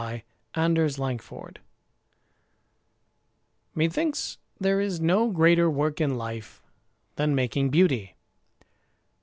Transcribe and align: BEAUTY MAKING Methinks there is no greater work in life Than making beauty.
BEAUTY 0.01 0.23
MAKING 0.57 1.57
Methinks 3.75 4.39
there 4.59 4.81
is 4.81 4.99
no 4.99 5.29
greater 5.29 5.69
work 5.69 6.01
in 6.01 6.17
life 6.17 6.63
Than 7.17 7.35
making 7.35 7.69
beauty. 7.69 8.15